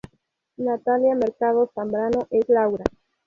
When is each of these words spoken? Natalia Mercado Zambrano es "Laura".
Natalia 0.57 1.13
Mercado 1.13 1.69
Zambrano 1.75 2.25
es 2.31 2.49
"Laura". 2.49 2.83